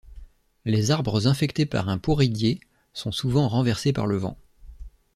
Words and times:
Les 0.65 0.89
arbres 0.89 1.27
infectés 1.27 1.67
par 1.67 1.87
un 1.87 1.99
pourridié 1.99 2.59
sont 2.91 3.11
souvent 3.11 3.47
renversés 3.47 3.93
par 3.93 4.07
le 4.07 4.17
vent. 4.17 4.35